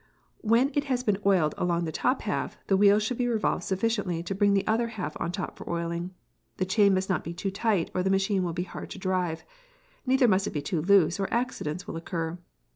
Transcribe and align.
When 0.39 0.71
it 0.73 0.85
has 0.85 1.03
been 1.03 1.19
oiled 1.27 1.53
along 1.59 1.85
the 1.85 1.91
top 1.91 2.23
half, 2.23 2.57
the 2.65 2.75
wheels 2.75 3.03
should 3.03 3.19
be 3.19 3.27
revolved 3.27 3.65
sufficiently 3.65 4.23
to 4.23 4.33
bring 4.33 4.55
the 4.55 4.65
other 4.65 4.87
half 4.87 5.15
on 5.21 5.31
top 5.31 5.55
for 5.55 5.69
oiling. 5.69 6.09
The 6.57 6.65
chain 6.65 6.95
must 6.95 7.07
not 7.07 7.23
be 7.23 7.35
too 7.35 7.51
tight, 7.51 7.91
or 7.93 8.01
the 8.01 8.09
machine 8.09 8.41
will 8.41 8.51
be 8.51 8.63
hard 8.63 8.89
to 8.89 8.97
drive, 8.97 9.43
neither 10.03 10.27
must 10.27 10.47
it 10.47 10.53
be 10.55 10.61
too 10.63 10.81
loose, 10.81 11.19
or 11.19 11.31
accidents 11.31 11.85
will 11.85 11.97
occur. 11.97 12.39